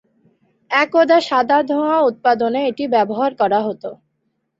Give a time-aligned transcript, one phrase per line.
[0.71, 3.83] একদা সাদা ধোঁয়া উৎপাদনে এটি ব্যবহার করা হত।